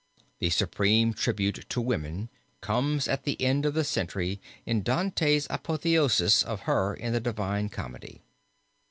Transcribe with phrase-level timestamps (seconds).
[0.39, 6.41] The supreme tribute to woman comes at the end of the century in Dante's apotheosis
[6.41, 8.23] of her in the Divine Comedy.